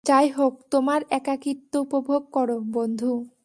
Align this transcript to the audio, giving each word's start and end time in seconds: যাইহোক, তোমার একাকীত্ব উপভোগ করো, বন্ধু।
যাইহোক, 0.05 0.53
তোমার 0.71 1.01
একাকীত্ব 1.09 1.73
উপভোগ 1.81 2.21
করো, 2.31 2.57
বন্ধু। 2.73 3.31